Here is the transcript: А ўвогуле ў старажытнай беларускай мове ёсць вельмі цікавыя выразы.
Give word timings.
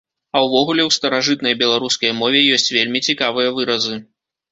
А 0.37 0.39
ўвогуле 0.45 0.81
ў 0.85 0.89
старажытнай 0.97 1.55
беларускай 1.61 2.11
мове 2.21 2.41
ёсць 2.57 2.65
вельмі 2.77 3.03
цікавыя 3.11 3.53
выразы. 3.59 4.01